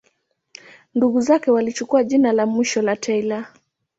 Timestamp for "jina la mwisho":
2.03-2.81